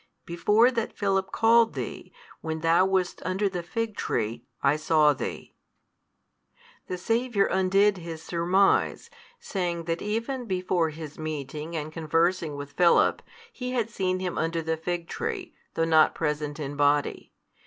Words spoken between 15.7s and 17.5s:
though not present in Body.